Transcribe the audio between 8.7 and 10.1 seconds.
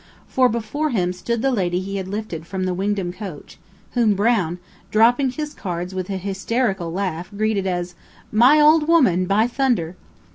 woman, by thunder!"